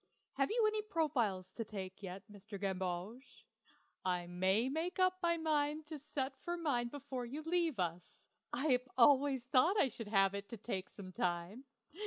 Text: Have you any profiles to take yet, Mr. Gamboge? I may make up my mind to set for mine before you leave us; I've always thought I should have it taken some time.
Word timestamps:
Have 0.31 0.49
you 0.49 0.65
any 0.65 0.81
profiles 0.81 1.53
to 1.53 1.63
take 1.63 2.01
yet, 2.01 2.23
Mr. 2.27 2.59
Gamboge? 2.59 3.45
I 4.03 4.25
may 4.25 4.67
make 4.67 4.97
up 4.97 5.19
my 5.21 5.37
mind 5.37 5.85
to 5.89 5.99
set 5.99 6.33
for 6.43 6.57
mine 6.57 6.87
before 6.87 7.27
you 7.27 7.43
leave 7.43 7.77
us; 7.79 8.15
I've 8.51 8.87
always 8.97 9.45
thought 9.45 9.79
I 9.79 9.89
should 9.89 10.07
have 10.07 10.33
it 10.33 10.47
taken 10.63 10.91
some 10.91 11.11
time. 11.11 11.65